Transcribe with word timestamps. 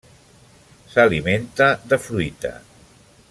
S'alimenta 0.93 1.69
de 1.93 2.01
fruita. 2.09 2.57